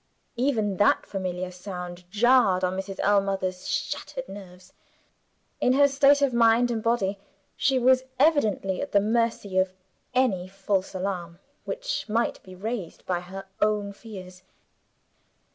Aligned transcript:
Even 0.35 0.77
that 0.77 1.05
familiar 1.05 1.51
sound 1.51 2.09
jarred 2.09 2.63
on 2.63 2.75
Mrs. 2.75 2.99
Ellmother's 3.03 3.67
shattered 3.69 4.27
nerves. 4.27 4.73
In 5.59 5.73
her 5.73 5.87
state 5.87 6.23
of 6.23 6.33
mind 6.33 6.71
and 6.71 6.81
body, 6.81 7.19
she 7.55 7.77
was 7.77 8.05
evidently 8.17 8.81
at 8.81 8.93
the 8.93 8.99
mercy 8.99 9.59
of 9.59 9.75
any 10.15 10.47
false 10.47 10.95
alarm 10.95 11.37
which 11.65 12.09
might 12.09 12.41
be 12.41 12.55
raised 12.55 13.05
by 13.05 13.19
her 13.19 13.45
own 13.61 13.93
fears. 13.93 14.41